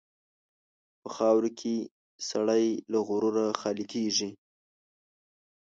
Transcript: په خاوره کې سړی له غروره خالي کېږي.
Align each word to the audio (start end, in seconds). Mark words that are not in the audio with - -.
په 1.01 1.09
خاوره 1.15 1.49
کې 1.59 1.75
سړی 2.29 2.65
له 2.91 2.99
غروره 3.07 3.45
خالي 3.59 3.85
کېږي. 3.93 4.29